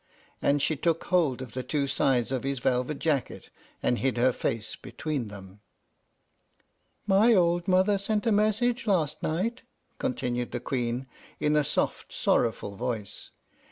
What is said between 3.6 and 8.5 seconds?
and hid her face between them. "My old mother sent a